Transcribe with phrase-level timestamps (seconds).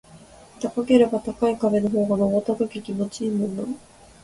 [0.75, 3.61] 高ければ高い壁の方が登った時気持ちいいもんな